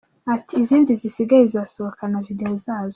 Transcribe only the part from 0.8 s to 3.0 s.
zisigaye zizasohokana na Video zazo”.